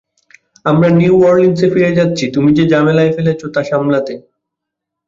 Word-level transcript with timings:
আমরা 0.65 0.89
নিউ 0.89 1.15
অরলিন্সে 1.23 1.67
ফিরে 1.73 1.91
যাচ্ছি, 1.95 2.25
তুমি 2.31 2.49
যে 2.53 2.63
ঝামেলায় 2.69 3.11
ফেলেছ, 3.15 3.41
তা 3.45 3.61
সামলাতে। 3.63 4.13